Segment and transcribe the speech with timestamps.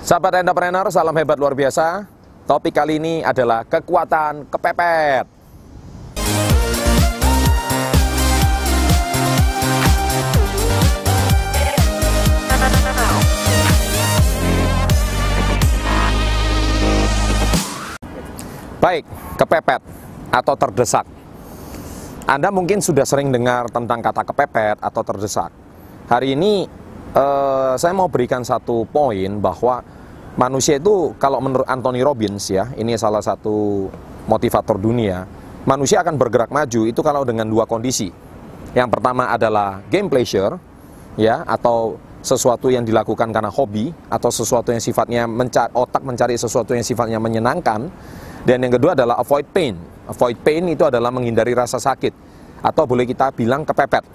[0.00, 2.08] Sahabat entrepreneur, salam hebat luar biasa.
[2.48, 5.28] Topik kali ini adalah kekuatan kepepet.
[18.80, 19.04] Baik,
[19.36, 19.78] kepepet
[20.32, 21.04] atau terdesak.
[22.24, 25.52] Anda mungkin sudah sering dengar tentang kata kepepet atau terdesak.
[26.08, 26.66] Hari ini
[27.16, 29.84] eh, saya mau berikan satu poin bahwa
[30.36, 33.88] manusia itu kalau menurut Anthony Robbins ya, ini salah satu
[34.28, 35.28] motivator dunia,
[35.68, 38.10] manusia akan bergerak maju itu kalau dengan dua kondisi.
[38.72, 40.56] Yang pertama adalah game pleasure
[41.20, 46.72] ya atau sesuatu yang dilakukan karena hobi atau sesuatu yang sifatnya mencari, otak mencari sesuatu
[46.72, 47.90] yang sifatnya menyenangkan
[48.46, 49.74] dan yang kedua adalah avoid pain.
[50.06, 52.14] Avoid pain itu adalah menghindari rasa sakit
[52.62, 54.06] atau boleh kita bilang kepepet.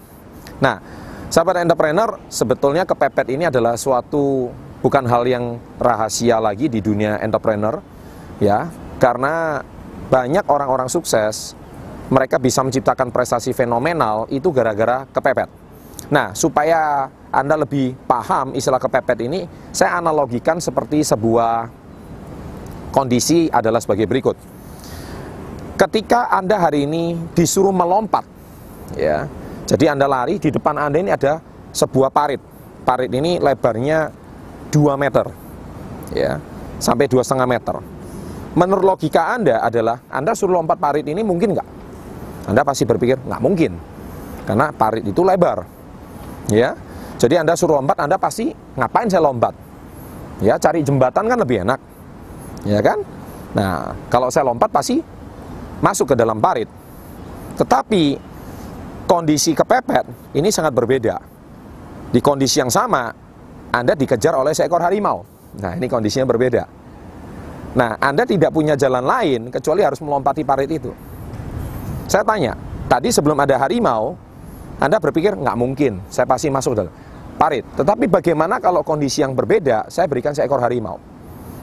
[0.63, 0.79] Nah,
[1.27, 7.81] sahabat entrepreneur, sebetulnya kepepet ini adalah suatu bukan hal yang rahasia lagi di dunia entrepreneur
[8.39, 9.61] ya, karena
[10.07, 11.57] banyak orang-orang sukses
[12.07, 15.49] mereka bisa menciptakan prestasi fenomenal itu gara-gara kepepet.
[16.07, 19.43] Nah, supaya Anda lebih paham istilah kepepet ini,
[19.75, 21.67] saya analogikan seperti sebuah
[22.95, 24.39] kondisi adalah sebagai berikut.
[25.75, 28.23] Ketika Anda hari ini disuruh melompat,
[28.95, 29.27] ya,
[29.67, 31.43] jadi Anda lari, di depan Anda ini ada
[31.75, 32.39] sebuah parit.
[32.87, 34.09] Parit ini lebarnya
[34.71, 35.27] 2 meter,
[36.15, 36.39] ya,
[36.79, 37.75] sampai dua setengah meter.
[38.55, 41.67] Menurut logika Anda adalah, Anda suruh lompat parit ini mungkin nggak?
[42.47, 43.75] Anda pasti berpikir, nggak mungkin.
[44.47, 45.67] Karena parit itu lebar,
[46.47, 46.71] ya.
[47.19, 49.51] Jadi Anda suruh lompat, Anda pasti ngapain saya lompat?
[50.39, 51.79] Ya, cari jembatan kan lebih enak
[52.67, 52.99] ya kan?
[53.55, 54.99] Nah, kalau saya lompat pasti
[55.79, 56.67] masuk ke dalam parit.
[57.55, 58.17] Tetapi
[59.07, 61.15] kondisi kepepet ini sangat berbeda.
[62.11, 63.09] Di kondisi yang sama,
[63.71, 65.23] Anda dikejar oleh seekor harimau.
[65.57, 66.63] Nah, ini kondisinya berbeda.
[67.73, 70.91] Nah, Anda tidak punya jalan lain kecuali harus melompati parit itu.
[72.07, 72.55] Saya tanya,
[72.87, 74.15] tadi sebelum ada harimau,
[74.79, 76.93] Anda berpikir nggak mungkin, saya pasti masuk dalam
[77.37, 77.63] parit.
[77.75, 80.97] Tetapi bagaimana kalau kondisi yang berbeda, saya berikan seekor harimau.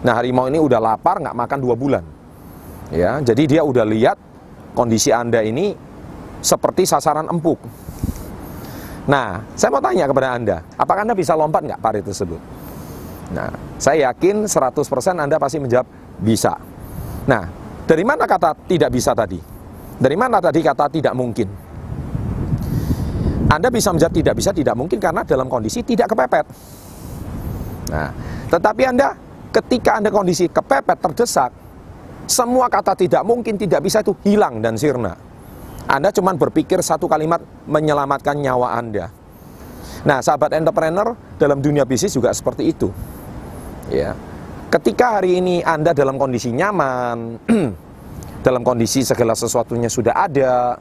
[0.05, 2.05] Nah harimau ini udah lapar nggak makan dua bulan.
[2.93, 4.21] Ya, jadi dia udah lihat
[4.77, 5.73] kondisi anda ini
[6.45, 7.57] seperti sasaran empuk.
[9.09, 12.41] Nah, saya mau tanya kepada anda, apakah anda bisa lompat nggak parit tersebut?
[13.33, 13.49] Nah,
[13.81, 14.85] saya yakin 100%
[15.17, 15.89] anda pasti menjawab
[16.21, 16.53] bisa.
[17.25, 17.49] Nah,
[17.89, 19.41] dari mana kata tidak bisa tadi?
[19.97, 21.49] Dari mana tadi kata tidak mungkin?
[23.49, 26.45] Anda bisa menjawab tidak bisa, tidak mungkin karena dalam kondisi tidak kepepet.
[27.93, 28.11] Nah,
[28.49, 29.17] tetapi Anda
[29.53, 31.53] ketika Anda kondisi kepepet, terdesak,
[32.25, 35.34] semua kata tidak mungkin, tidak bisa itu hilang dan sirna.
[35.85, 39.13] Anda cuma berpikir satu kalimat menyelamatkan nyawa Anda.
[40.05, 42.89] Nah, sahabat entrepreneur dalam dunia bisnis juga seperti itu.
[43.93, 44.17] Ya.
[44.73, 47.39] Ketika hari ini Anda dalam kondisi nyaman,
[48.47, 50.77] dalam kondisi segala sesuatunya sudah ada,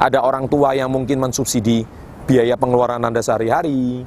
[0.00, 1.84] ada orang tua yang mungkin mensubsidi
[2.28, 4.04] biaya pengeluaran Anda sehari-hari,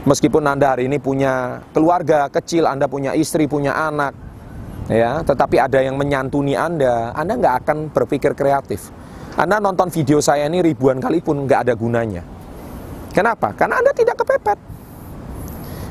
[0.00, 4.16] Meskipun Anda hari ini punya keluarga kecil, Anda punya istri, punya anak,
[4.90, 8.90] ya, tetapi ada yang menyantuni Anda, Anda nggak akan berpikir kreatif.
[9.38, 12.26] Anda nonton video saya ini ribuan kali pun nggak ada gunanya.
[13.14, 13.54] Kenapa?
[13.54, 14.58] Karena Anda tidak kepepet.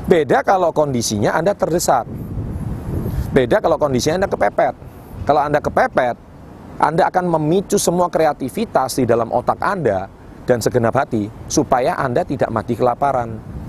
[0.04, 2.04] Beda kalau kondisinya Anda terdesak.
[3.30, 4.74] Beda kalau kondisinya Anda kepepet.
[5.24, 6.16] Kalau Anda kepepet,
[6.80, 10.08] Anda akan memicu semua kreativitas di dalam otak Anda
[10.48, 13.59] dan segenap hati supaya Anda tidak mati kelaparan.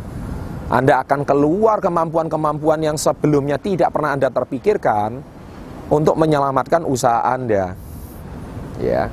[0.72, 5.20] Anda akan keluar kemampuan-kemampuan yang sebelumnya tidak pernah Anda terpikirkan
[5.92, 7.76] untuk menyelamatkan usaha Anda.
[8.80, 9.12] Ya.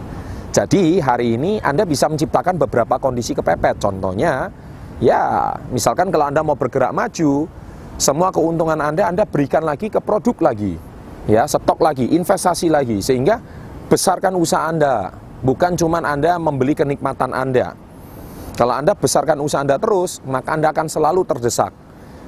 [0.55, 3.83] Jadi hari ini Anda bisa menciptakan beberapa kondisi kepepet.
[3.83, 4.55] Contohnya,
[5.03, 7.51] ya misalkan kalau Anda mau bergerak maju,
[7.99, 10.79] semua keuntungan Anda Anda berikan lagi ke produk lagi.
[11.27, 13.43] Ya, stok lagi, investasi lagi sehingga
[13.91, 15.11] besarkan usaha Anda,
[15.43, 17.88] bukan cuma Anda membeli kenikmatan Anda.
[18.59, 21.71] Kalau Anda besarkan usaha Anda terus, maka Anda akan selalu terdesak.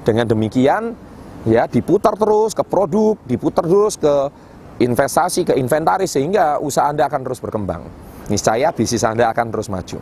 [0.07, 0.95] Dengan demikian,
[1.43, 4.31] ya diputar terus ke produk, diputar terus ke
[4.79, 7.83] investasi, ke inventaris sehingga usaha Anda akan terus berkembang.
[8.31, 9.99] Niscaya bisnis Anda akan terus maju.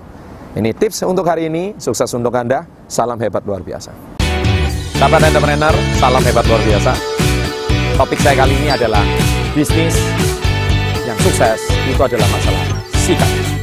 [0.53, 3.89] Ini tips untuk hari ini, sukses untuk Anda, salam hebat luar biasa.
[5.01, 6.93] Sahabat entrepreneur, salam hebat luar biasa.
[7.97, 9.01] Topik saya kali ini adalah
[9.57, 9.97] bisnis
[11.09, 12.65] yang sukses itu adalah masalah
[13.01, 13.58] sikap.